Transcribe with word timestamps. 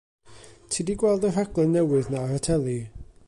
Ti 0.71 0.79
'di 0.85 0.95
gweld 1.03 1.27
y 1.29 1.31
rhaglen 1.35 1.77
newydd 1.77 2.11
'na 2.13 2.25
ar 2.31 2.35
y 2.39 2.43
teli? 2.49 2.79